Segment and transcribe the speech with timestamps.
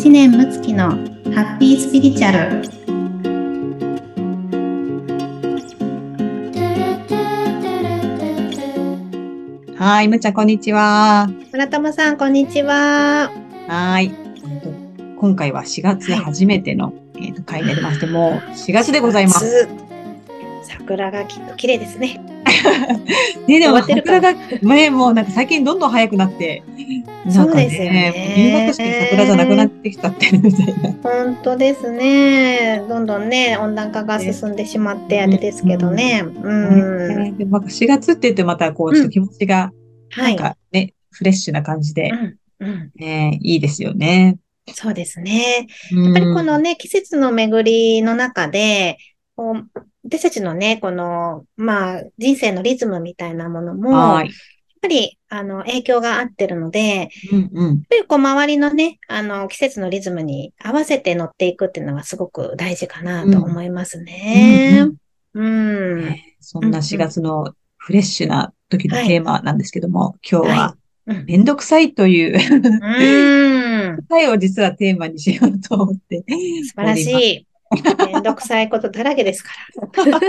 [0.00, 2.38] 知念睦月のハッピースピリチュアル
[9.76, 11.28] はい、むちゃん、こんにちは。
[11.52, 13.30] 村友さんこんにちは
[13.68, 14.06] はい。
[14.06, 14.70] えっと
[15.18, 19.68] 今回は4月初めての、えっと回になりまして、もう4月でございます。
[20.64, 22.18] 桜がきっと綺麗ですね
[23.46, 26.62] ね、でも桜が、ね、もうなんか最近どんどん早くなって、
[27.28, 28.34] そうですよね。
[28.36, 30.92] 入学式桜じゃなくなってきちゃってるみたいな。
[31.02, 32.82] 本当ですね。
[32.88, 36.22] どんどんね温暖化が進んでしまってあれですけどね。
[36.24, 39.72] うん、ねでもなんか4月って言ってまたこう、ちょっと気持ちが、
[40.10, 40.36] はい。
[40.36, 42.36] なんかね、フレッシュな感じで、うん。
[42.60, 44.38] うん、ね、いいですよね。
[44.74, 45.66] そうですね。
[45.90, 47.62] ややっぱりこのね、季節の巡
[47.98, 48.98] りの中で、
[49.36, 54.30] こう私たちのね、この、まあ、人生のリズムみたいなものも、やっはい。
[54.80, 57.82] ぱり、あの、影響があってるので、やっうんうん。
[57.82, 64.86] ぱりこう、周りのね、あの、季節のリズムに合わせて乗っていくっていうのがすごく大事かなと思いますね。
[65.34, 66.00] うん。
[66.00, 70.76] ねそんな4月のフレッシュな時のテーマなんですけども、今日は。
[71.26, 73.96] めんどくさいという、うん。
[74.08, 76.24] 答えを実はテーマにしようと思って。
[76.28, 77.46] 素晴らしい。
[78.06, 79.50] めんどくさいことだらけですか
[80.06, 80.20] ら。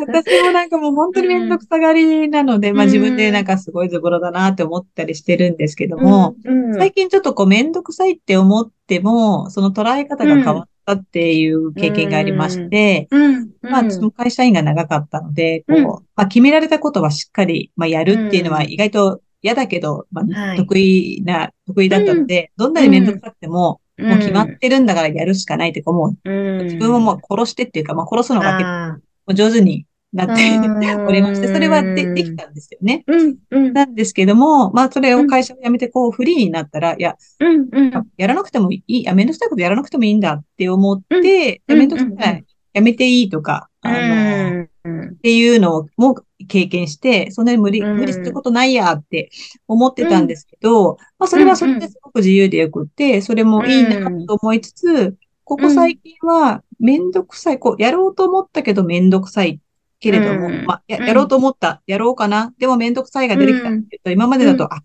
[0.00, 2.90] 私もなんかもう本当にめんどくさがりなので、まあうん。
[2.90, 13.50] 自分でなんかすごいズボラだなって思ったりしてるんですけども、うん、最近ちょっとこうめんどくさいって思っても、その捉え方が変わったっていう経験がありまして、うん。
[13.62, 15.84] まあ、その会社員が長かったので、こう、うん。
[15.84, 18.70] まあ、決められたことはしっかり、まあ、やるっていうのはうん。
[18.70, 20.56] 意外と嫌だけど、まあ、はい。
[20.56, 26.30] 得意な、得意だったので、どんなにめんどくさくても、もう決まってるんだからやるしかないっていうか、もう
[26.64, 33.04] 自分をもう殺してっていうか、まあ、殺すのが結構上手になってーおりまして、それはでできたんですよね。
[33.06, 37.92] うん、うん、なんですけども、まあ、それを会社を辞めて、こう、フリーになったら、いや、うん、うん。
[38.16, 44.00] やらなくてもいい、あ、めんどくさいことやらなくてもいいんだって思って、うんでめんどくさい、やめていいとか、あの、う
[44.60, 44.70] ん、
[45.14, 46.16] っていうのも
[46.46, 47.96] 経験して、そんなに無理、うん。
[47.96, 49.30] 無理することないやって
[49.66, 59.60] 思ってたんですけど、まあそれはそれですごく自由でよくって、それもいいなと思いつつ、ここ最近はめんどくさい、こう、やろうと思ったけどめんどくさい
[60.00, 60.64] けれども、うん。
[60.66, 64.82] まあや、うんやろうと思った、やろうかな、でもめんどくさいが出てきたって言うと、今までだと、あ、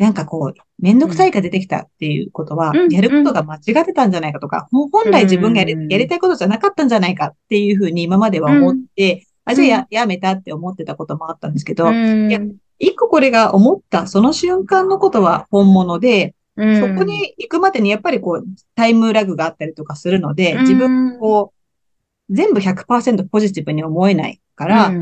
[0.00, 5.88] なんかこう、めんどくさいが出てきたっていうことは、うんやることが間違ってたんじゃないかとか、ほ本来自分がやりうん。
[5.88, 12.30] やりたいことじゃなかったんじゃないかっていうふうに今までは思って、あ、じゃあや、やめたって思ってたこともあったんですけど、うん。
[12.30, 12.40] いや
[12.78, 24.92] 一個これが思った、その瞬間のことは本物で、そこに行くまでにやっぱりこう、タイムラグがあったりとかするので、自分こう、全部100%ポジティブに思えないから、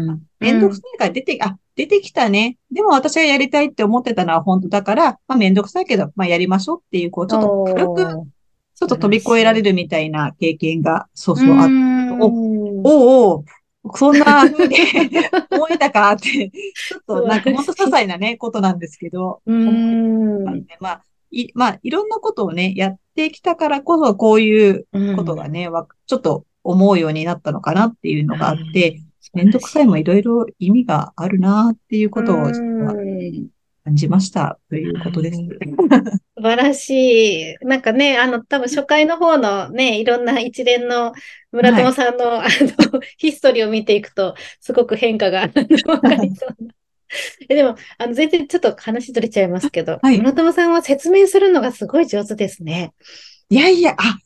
[0.41, 2.59] めんどくさいから出て、あ、出てきたね。
[2.71, 8.31] でも私がやりたいって思ってたのは本当だから、まあめんどくさいけど、まあやりましょうっていう、こう、ちょっと軽く、
[8.75, 11.72] ちょっと飛び越えられるみたいな経験が、そうそうあって、
[12.21, 12.26] お
[12.84, 13.44] おお
[13.94, 14.76] そんな風に
[15.50, 20.44] 思えたかって、ちょっとなんか本当些細なね、ことなんですけど、うん。
[20.81, 29.00] まあい、まあ、いろんなことをね、やってきたからこそ、こういうことがね、わちょっと思うようになったのかなっていうのがあって、
[29.34, 32.44] めんどくさいもいろいろ意味があるなっていうことを
[33.84, 35.38] 感じましたということです。
[35.38, 37.56] 素晴らしい。
[37.62, 41.12] なんかね、あの、多分初回の方のね、いろんな一連の
[41.52, 46.74] 村友さんの、あの、ヒストリーを見ていくと、すごく変化があのわかりそうな。
[47.48, 52.92] えでも、あの、全然ちょっと話ずれちゃいますけど、はい村友さんは説明するのがすごい上手ですね。
[53.50, 54.18] いやいや、あ、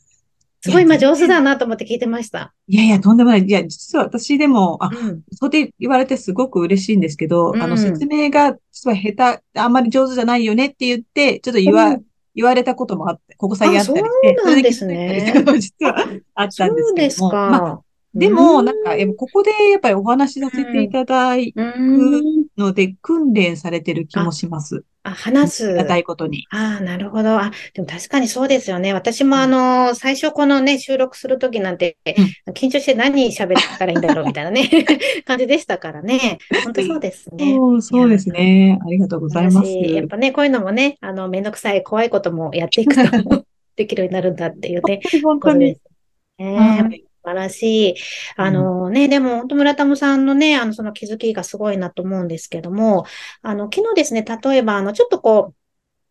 [0.62, 2.55] すごい今上手だなと思って聞いてました。
[2.69, 3.45] いやいや、とんでもない。
[3.45, 5.23] いや、実は私でも、あ、うん。
[5.33, 12.03] そうで言われてすごく嬉しいんですけど、あの、うん説明が実は下手、あんまり上手じゃないよねって言って、ちょっと言わ、うん
[12.34, 15.99] 言われたこともあって、ここ最近あったりして、あそうなんですね 実は
[16.34, 17.83] あったんですそうですけども、まあ、か。
[18.15, 22.47] でも、うんなんか、ここでやっぱりお話しさせていただくうん。
[22.59, 24.85] ので、訓練されてる気もします。
[25.05, 25.81] あ、話す。
[25.81, 26.47] あたいことに。
[26.50, 27.41] ああ、なるほど。
[27.41, 28.93] あ、でも確かにそうですよね。
[28.93, 31.97] 私もあの、最初このね、収録するときなんて、
[32.55, 34.69] 緊張して何喋ったらいいんだろうみたいなね、
[35.26, 36.38] 感じでしたからね。
[36.65, 37.55] 本当そうですね。
[37.56, 38.79] そう、そうですね。
[38.85, 39.56] ありがとうございます。
[39.56, 43.03] 私やっぱね、こういうのもね、あの、めんどくさい、怖いこともやっていくと
[43.75, 45.79] できるようになるんだっていうね、本当に。
[47.22, 47.94] 晴らしい。
[48.36, 53.04] あのね、でも、本当村田さんのね、あの、その気づきがすごいなと思うんですけども、
[53.42, 55.62] あの、昨日ですね、例えば、あの、ちょっとこう、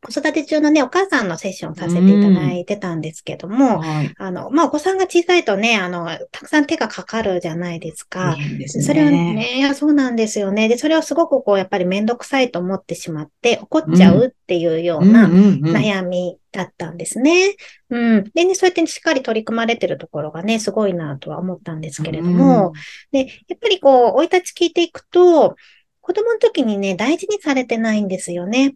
[0.03, 8.36] 子育て中のね、お母さんのセッションさせていただいてたんですけども、はい、あの、まあ、お子さんが小さいとね、あの、たくさん手がかかるじゃないですか。
[8.68, 10.68] すね、それはね、いや、そうなんですよね。
[10.69, 17.56] で、それをすごくこう、やっぱりめんどくさいと思ってしまって、怒っちゃうっていうような悩みだったんですね。
[17.92, 18.24] うん。
[18.33, 22.74] でね、そうやってしっかり取り組まれてるところがね、すごいなとは思ったんですけれども、うん、
[23.12, 25.56] で、やっぱりこう、生い立ち聞いていくと、
[26.01, 28.74] 子供の時にね、大事にされてないんですよね。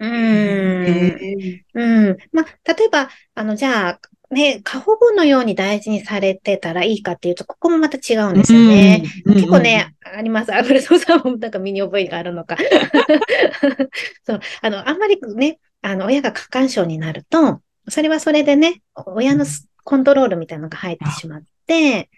[0.00, 1.64] うん。
[1.74, 2.16] うん。
[2.32, 4.00] まあ、例えば、あの、じゃあ、
[4.30, 9.02] ね、過保護のように大事にされてたらいいかっていうと、ここもまた違うんですよね。
[9.26, 10.54] 結構ね、あります。
[10.54, 12.56] アブルソさんもなんか身に覚えがあるのか。
[14.24, 14.40] そう。
[14.62, 19.44] あの、あんまりね、あの、親が過干渉になると、それはそれでね、親の
[19.84, 22.08] コントロールみたいなのが入ってしまって、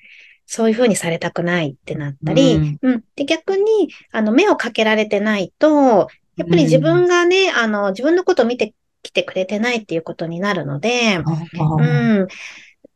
[0.45, 12.29] そういうふうにされたくないってなったり、うん、うん、で、逆に、あの、目をかけられてないと、やっぱり自分がね、うん、あの、自分のことを見てきてくれてないっていうことになるので、うん、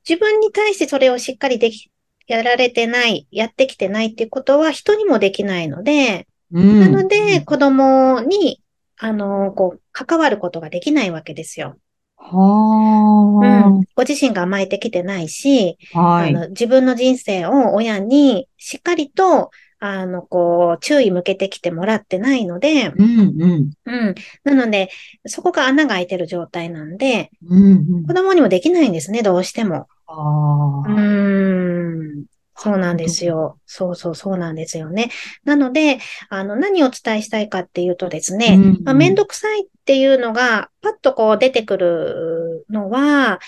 [0.08, 1.90] 自分に対してそれをしっかりでき、
[2.26, 8.62] やられてない、やってきてないっていうことは人にもできないので、うん、なので、子供に、
[8.98, 11.76] あの、こう、関わることができないわけですよ。
[12.18, 23.70] はうん、ご自身が甘えてきてないし、はい、あの自分の人生を親にしっかりとあの、こう、注意向けてきてもらってないので、うんうん。
[23.84, 24.14] うん。
[24.44, 24.90] なので、
[25.26, 29.86] そこが穴が開いてる状態なんで、うんうん、子供にもできないんですね、どうしても。
[30.06, 30.88] ああ。
[30.88, 32.24] うん。
[32.58, 33.58] そうなんですよ。
[33.66, 35.10] そうそうそうなんですよね。
[35.44, 35.98] なので、
[36.30, 43.40] あの、何をお伝えしたいかっていうとですね、うんうん、まあ、めんどくさいっていうのが、パッとこう出てくるのは、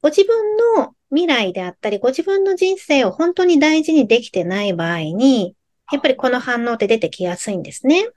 [0.00, 5.54] ご自分の未来であったり、ご自分の人生を本当に大事にできてない場合に、
[5.90, 8.08] やっぱりこの反応って出てきやすいんですね。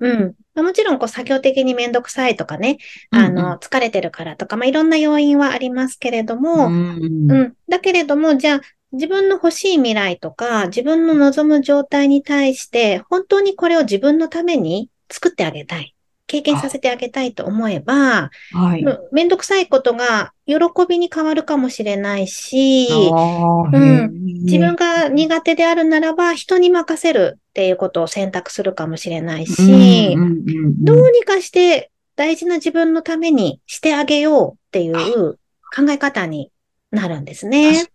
[0.00, 0.34] うん。
[0.54, 2.78] もちろん、こう、作業的にめんどくさいとかね、
[3.10, 8.60] あの、疲れてるからとか、まあ、いろんな要因はありますけれども、うん、うん、だけれども、じゃあ、
[8.92, 15.95] 自分の欲しい未来とか、自分の望む状態に対して、本当にこれを自分のために作ってあげたい。
[16.26, 20.56] 経験させてあげたいと思えば、はい、めんどくさいことが喜
[20.88, 24.10] びに変わるかもしれないし、うん、
[24.44, 35.38] 自分が苦手であるならば人に任せるっていうことを選択するかもしれないし、どうにかして大事な自分のためにしてあげようっていう
[35.74, 36.50] 考え方に
[36.90, 37.24] なるん。
[37.24, 37.86] ですね。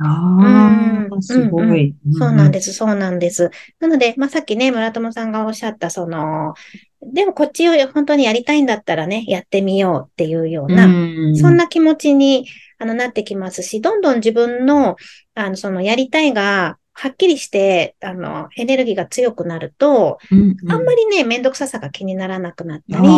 [0.00, 3.50] ああ、すごい、そうなんです、そうなんです。
[3.80, 6.54] なので、まあ、さっきね、村友さんがおっしゃった、その、
[7.02, 10.88] でもこっちを本当にやりたいんだったらね、やってみようっていうような、う
[11.32, 11.36] ん。
[11.36, 12.46] そんな気持ちに
[12.78, 14.96] あのなってきますし、どんどん自分の、
[15.34, 23.08] あの、そのやりたいが、はっきりして、あの、エネルギーが強くなると、うんうん、あんまりね、めんどくささが気にならなくなったり、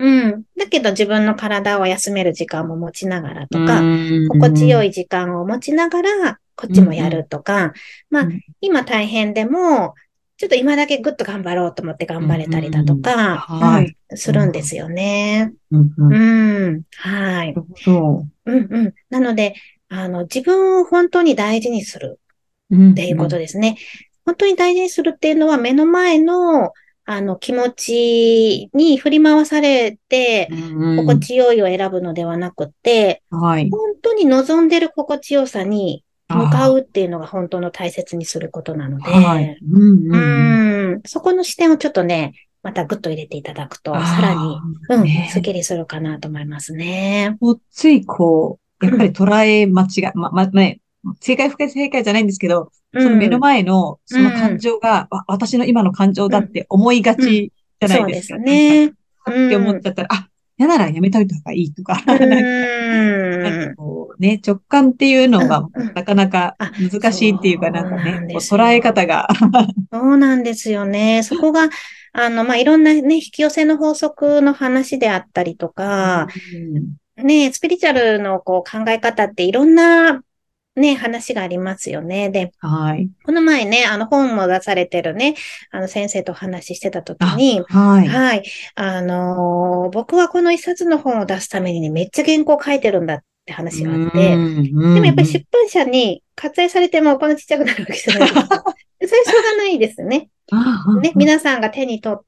[0.00, 0.42] うん。
[0.76, 3.82] だけど自分の体を休める時間も持ちながらとか、
[4.28, 7.72] 心地よい時間を持ちながら、こっちもやるとか、
[8.10, 8.28] まあ、
[8.60, 9.94] 今大変でも、
[10.38, 15.52] ちょっと今だけぐっと頑張ろうと思って頑張れたりだとか、はい、するんですよね。
[15.70, 17.54] うん、うん、はい。
[17.76, 18.52] そう。
[18.52, 18.94] うんうん。
[19.08, 19.54] なので、
[19.88, 22.20] あの、自分を本当に大事にする
[22.74, 23.78] っていうことですね。
[24.26, 26.72] 本当に大事にするっていうのは目の前の
[27.08, 39.56] あの気持ちに振り回されて、心地よいを選ぶのではなくて、はい、本当に望んでる心地よさに向かうっていうのが本当の大切にすることなので、はい。
[39.70, 42.34] うんうん、そこの視点をちょっとね、
[42.64, 44.58] またグッと入れていただくと、さらに、
[44.88, 47.36] うん、すっきりするかなと思いますね。
[47.70, 50.80] ついこう、やっぱり捉え間違い、ま、ま、ね、
[51.20, 58.36] 正解不正解じゃないんですけど、その目の前のその感情が、うん、私の今の感情だって思いがちじゃないですか。
[58.36, 58.86] うん、そうですね。
[58.86, 58.92] っ
[59.50, 66.56] て思っちゃったら、あ、嫌ならやめといた方がいいとか、なんか、なんかこうね、直感っていうのがなかなか
[66.90, 69.28] 難しいっていうかなんかね、こう捉え方が。
[69.92, 71.22] そうなんですよね。
[71.22, 71.68] そこが、
[72.12, 76.28] あの、まあ、いろんなね、引き寄せの法則の話であったりとか、
[77.16, 80.22] ね、スピリチュアルのこう考え方っていろんな
[80.76, 82.30] ね、話がありますよね。
[82.30, 83.08] で、はい。
[83.24, 85.34] この前ね、あの本も出されてるね、
[85.70, 88.06] あの先生とお話ししてた時に、はい。
[88.06, 88.42] はい。
[88.74, 98.64] あのー、僕はこの一冊の本を出すためにね、めっちゃ原稿書いてるんだって話があって、でもやっぱり出版社に割愛されてもこのちっちゃくなるわけじゃないです か。
[99.00, 100.28] それしょうがないですね。
[101.02, 102.24] ね、皆さんが手に取っ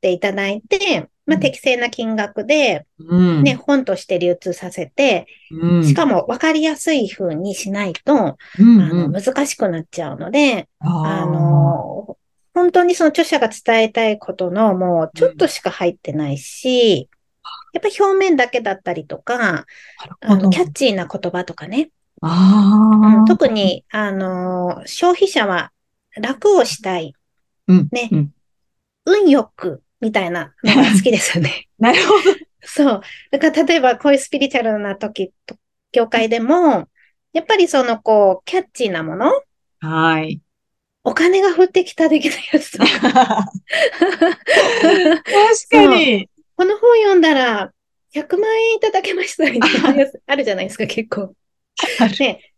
[0.00, 12.16] ていただいて、まあ、適正な金額で、ね、うん、本として流通させて、うん、しかも分かりやすい風にしないと、うんうん、あの難しくなっちゃうので、あの、
[12.52, 17.08] 本本当にその著者が伝えたいことのもうちょっとしか入ってないし、
[17.72, 19.66] やっぱり表面だけだったりとか、
[20.20, 21.90] あのキャッチーな言葉とかね。
[22.22, 25.72] あうん、特に、あの、消費者は
[26.20, 27.14] 楽をしたい。
[27.68, 28.34] うん、ね、うん。
[29.06, 31.68] 運よく、みたいなのが好きですよね。
[31.78, 32.36] なるほど。
[32.62, 33.00] そう。
[33.30, 35.32] だから例えばこういうスピリチュアルな時、
[35.92, 36.88] 業界でも、
[37.32, 39.32] やっぱりそのこう、キャッチーなもの
[39.80, 40.40] はい。
[41.04, 42.86] お金が降ってきた的なやつとか。
[42.86, 43.52] 確
[45.70, 46.28] かに。
[46.56, 47.72] この本読んだら、
[48.14, 51.34] 100万円いただけましたみたいなやつ あるじゃないですか、結構。
[52.20, 52.52] ね。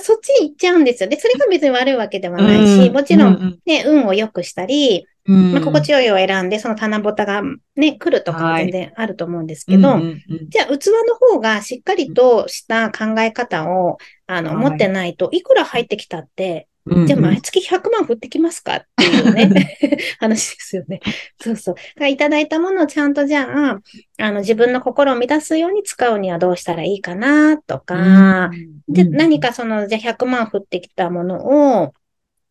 [0.00, 1.08] そっちに行っちゃうんですよ。
[1.08, 7.42] で、それが別に悪いわけではないし、もちろんね、運を良くしたり、まあ、心地よいを選んで、その棚ぼたが
[7.76, 10.00] ね、来るとか全然あると思うんですけど、
[10.48, 16.68] じゃあ器の方がしっかりとした考え方を、あの、持ってないと、いくら入ってきたって、
[17.06, 19.78] じゃあ毎月100万降ってきますかっていうね、
[20.18, 21.00] 話ですよね。
[21.40, 22.08] そうそう。
[22.08, 23.80] いただいたものをちゃんとじゃあ、
[24.18, 28.50] あの自分の心を満たすように使うにはどうしたらいいかなとか、
[28.88, 31.92] で、何かその、じゃあ100万降ってきたものを、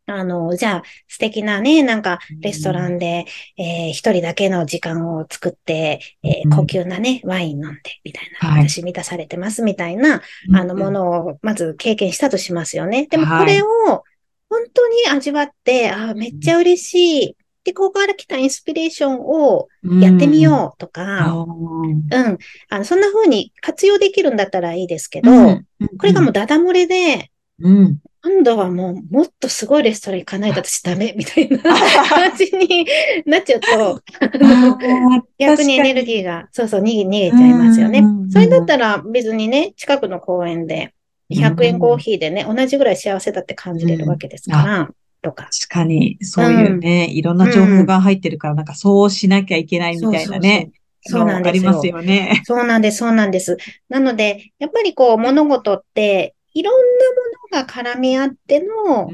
[0.07, 3.25] あの、じゃあ、素敵なね、なんか、レストランで、
[3.57, 8.69] えー、一人だけの時間を作って、えー、高級なね、ワイン飲んで、みたいな、はい。
[8.69, 10.21] 私満たされてます、みたいな、
[10.53, 13.07] あの、ものを、まず経験したとしますよね。
[13.07, 13.65] でも、これを、
[14.49, 17.35] 本当に味わって、あめっちゃ嬉しい。
[17.63, 19.67] で、ここから来たインスピレーションを
[20.01, 21.31] やってみようとか、
[22.11, 22.37] うん。
[22.69, 25.61] あの、そんな風に活用できるんだったらいいですけど、こ
[26.03, 27.30] れがもうダダ漏れで、
[27.63, 31.57] うん、今度はもうもっとすごいレストラン行かないと私ダメみたいな
[32.07, 32.85] 感じに
[33.25, 34.01] なっちゃうと、
[35.39, 38.03] 逆にエネルギーが、そうそう、逃げ、逃げちゃいますよね。
[38.29, 40.93] それだったら別にね、近くの公園で、
[41.31, 44.89] 100円コーヒーでね、同じぐらい幸せだって感じれるわけですから、
[45.21, 45.45] とか。
[45.45, 50.71] 確かに、そういうね、いろんな情報が入ってるから、なんかそうしなきゃいけないみたいなね。
[51.03, 52.41] そうなんですありますよね。
[52.45, 53.57] そうなんです、そうなんです。
[53.89, 56.75] なので、やっぱりこう、物事って、いろん
[57.53, 59.09] なものが絡み合っての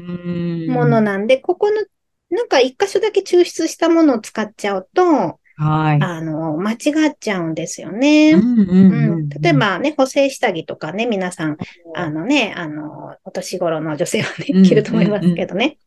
[0.72, 1.84] ものなんで、ここの、
[2.30, 5.98] なんか一箇所だけ抽出したものを使っちゃうと、はい。
[6.00, 6.76] あの、間違
[7.08, 8.32] っちゃうんですよね。
[8.32, 11.58] うん例えばね、補正下着とかね、皆さん、
[11.94, 15.78] あのね、あの、お年頃の女性はね、着ると思いますけどね。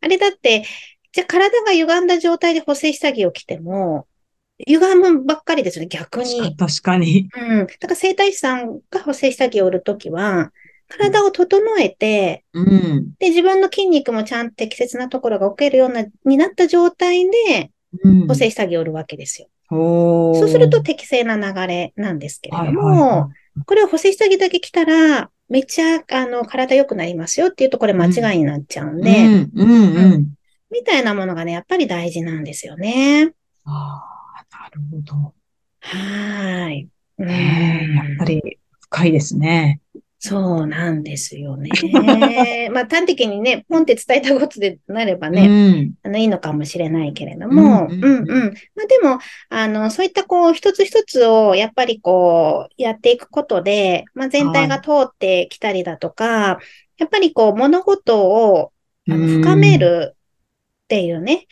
[0.00, 0.64] あれだって、
[1.12, 4.06] じゃあ体が歪んだ状態で補正下着を着ても、
[4.66, 6.56] 歪むばっかりですね、逆に。
[6.56, 7.28] 確かに。
[7.36, 7.66] うん。
[7.66, 10.52] だから整体師さんが補正下着を売るときは、
[10.88, 17.70] 体を整えて、うん、で、自分の筋肉もちゃんと適切なところが置けるような、になった状態で、
[18.28, 19.48] 補正下着を売るわけですよ。
[19.70, 23.28] うん、そうすると適正な流れなんですけれども、はいはいは
[23.60, 30.26] い、これを補正下着だけ着たら、めっちゃ、あの、体良くなりますよっていうと、これ間違いになっちゃうんで、うんうんうん、
[30.70, 33.32] みたいなものがね、やっぱり大事なんですよね。
[33.64, 34.02] あ
[34.38, 35.34] あ、なるほど。
[35.80, 36.88] はい。
[37.18, 39.80] ねやっぱり深いですね。
[40.26, 41.70] そうなんですよね。
[42.72, 45.50] まあ端的にね、ポンって伝えたことでなればね、う
[45.82, 49.18] ん、あの、いいのかもしれないけれども、うんうん、うん、まあでも、
[49.50, 56.60] あの、そういったこう、一つ一つをやっぱりこう、やっていくことで、まあ全体が通ってきたりだとか、は
[56.98, 58.72] い、やっぱりこう、物事を
[59.08, 61.46] あの深めるっていうね、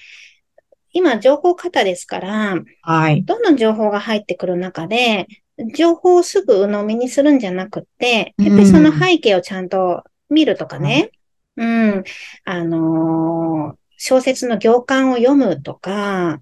[0.92, 3.24] 今、情報型ですから、はい。
[3.24, 5.26] どんどん情報が入ってくる中で、
[5.74, 11.10] 情報をすぐ鵜呑みにするんじゃなくって、やっぱりその背景をちゃんと見るとかね、
[11.56, 12.04] うん、うん、
[12.44, 16.40] あのー、小説の行間を読むとか、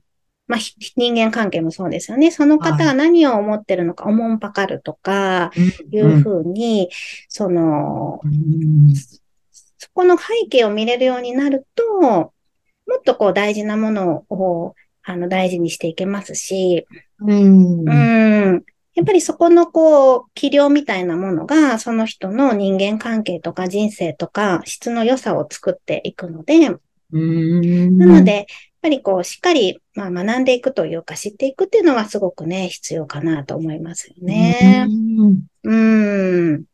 [0.49, 0.61] まあ、
[0.97, 2.31] 人間関係もそうですよね。
[2.31, 5.51] その方が何を思ってるのか、おもんぱかるとか、
[5.91, 6.91] いうふうに、
[7.29, 8.21] その、
[9.79, 12.33] そこの背景を見れるようになると、も
[12.99, 16.87] っとこう大事なものを、あの、大事にしていけますし、
[17.21, 26.79] うん、うんやっぱりそこのこう、器量みたいなものが、その人の人間関係とか人生とか質の良さを作っていくので、な
[28.07, 28.45] ので、やっ
[28.83, 34.87] ぱりこう、しっかり、まあ、学んでいくというか、知っていくっていうのはすごくね、必要かなと思いますよね。
[35.63, 36.65] うん。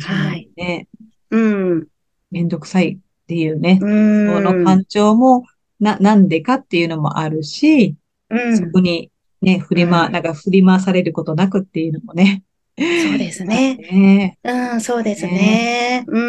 [0.00, 0.50] はい。
[0.56, 0.88] ね。
[1.30, 1.86] うん。
[2.30, 3.78] めんどくさいっていうね。
[3.80, 5.44] その感情も、
[5.78, 7.94] な、なんでかっていうのもあるし、
[8.30, 9.11] うん、そこに
[9.42, 12.44] ね、振り回、なんか振り回されることなくっていうのもね。
[12.78, 13.76] そうですね。
[13.92, 16.04] ねうん、そうですね。
[16.06, 16.20] う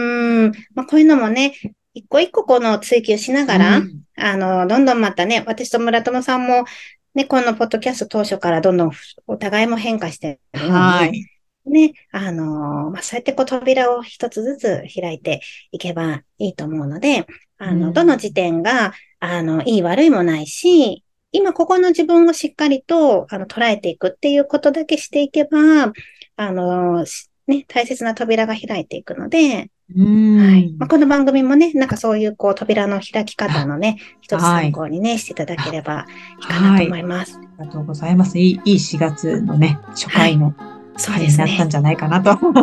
[0.48, 0.52] ん。
[0.74, 1.54] まあ、こういうのもね、
[1.94, 6.66] 一個一個この追求しながら、うん、あの、どんどんまたね、私と村友さんも、
[7.14, 8.92] ね、このポッドキャスト当初からどんどん
[9.28, 11.26] お互いも変化してはい。
[11.66, 15.42] ね、あの、まあ、そうやってこう扉を一つずつ開いて
[15.72, 17.26] いけばいいと思うので、
[17.58, 21.04] あの、どの時点が、あの、いい悪いもないし、
[21.34, 25.92] 今ここの自分をしっかりと、あの、捉えていくっていうことだけしていけば、
[26.38, 27.06] あの、
[27.48, 36.06] ね、大切な扉が開いていくので、はいまあ、この番組もね、なんかそういうこう扉の開き方のね、一つ参考にね、はい、していただければ
[36.40, 37.48] いいかなと思います、はい。
[37.60, 38.40] ありがとうございます。
[38.40, 41.46] いい、いい4月のね、初回の、はいそうですね。
[41.46, 42.36] なったんじゃないかなと。
[42.36, 42.54] 本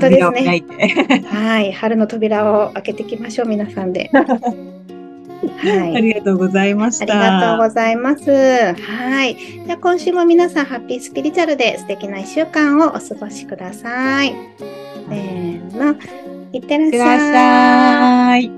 [0.00, 0.64] 当ですね。
[1.26, 1.72] はい。
[1.74, 4.10] 春の扉を開けていきましょう、皆さんで。
[5.48, 5.96] はい。
[5.96, 7.04] ありがとうございました。
[7.04, 8.30] ありがとうございます。
[8.30, 9.36] はい。
[9.66, 14.34] じゃ今週も皆さん、ハッピースピリチュアルで素敵な一週間をお過ごしください。
[14.58, 15.96] せーの。
[16.52, 18.50] いってらっしゃい。